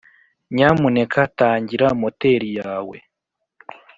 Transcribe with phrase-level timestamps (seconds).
[0.55, 2.97] nyamuneka tangira moteri yawe.